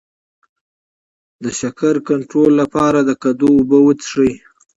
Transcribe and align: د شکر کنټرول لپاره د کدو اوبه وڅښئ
د 1.43 1.45
شکر 1.59 1.95
کنټرول 2.09 2.51
لپاره 2.61 2.99
د 3.03 3.11
کدو 3.23 3.47
اوبه 3.57 3.77
وڅښئ 3.83 4.31